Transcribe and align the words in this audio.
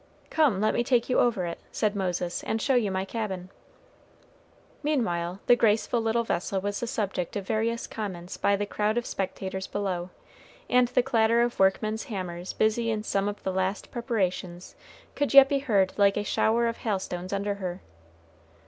"Come, 0.31 0.59
let 0.59 0.73
me 0.73 0.83
take 0.83 1.09
you 1.09 1.19
over 1.19 1.45
it," 1.45 1.59
said 1.71 1.95
Moses, 1.95 2.41
"and 2.43 2.59
show 2.59 2.73
you 2.73 2.89
my 2.89 3.05
cabin." 3.05 3.51
Meanwhile 4.81 5.41
the 5.45 5.55
graceful 5.55 6.01
little 6.01 6.23
vessel 6.23 6.59
was 6.59 6.79
the 6.79 6.87
subject 6.87 7.35
of 7.35 7.45
various 7.45 7.85
comments 7.85 8.35
by 8.35 8.55
the 8.55 8.65
crowd 8.65 8.97
of 8.97 9.05
spectators 9.05 9.67
below, 9.67 10.09
and 10.67 10.87
the 10.87 11.03
clatter 11.03 11.43
of 11.43 11.59
workmen's 11.59 12.05
hammers 12.05 12.51
busy 12.51 12.89
in 12.89 13.03
some 13.03 13.29
of 13.29 13.43
the 13.43 13.53
last 13.53 13.91
preparations 13.91 14.73
could 15.13 15.35
yet 15.35 15.47
be 15.47 15.59
heard 15.59 15.93
like 15.97 16.17
a 16.17 16.23
shower 16.23 16.65
of 16.65 16.77
hail 16.77 16.97
stones 16.97 17.31
under 17.31 17.53
her. 17.61 17.79